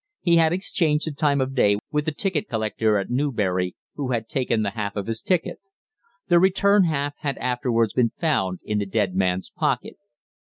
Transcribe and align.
He 0.19 0.37
had 0.37 0.51
exchanged 0.51 1.05
the 1.05 1.11
time 1.11 1.39
of 1.39 1.53
day 1.53 1.77
with 1.91 2.05
the 2.05 2.11
ticket 2.11 2.49
collector 2.49 2.97
at 2.97 3.11
Newbury, 3.11 3.75
who 3.93 4.09
had 4.13 4.27
taken 4.27 4.63
the 4.63 4.71
half 4.71 4.95
of 4.95 5.05
his 5.05 5.21
ticket. 5.21 5.59
The 6.27 6.39
return 6.39 6.85
half 6.85 7.13
had 7.19 7.37
afterwards 7.37 7.93
been 7.93 8.11
found 8.19 8.61
in 8.63 8.79
the 8.79 8.87
dead 8.87 9.13
man's 9.13 9.51
pocket. 9.51 9.97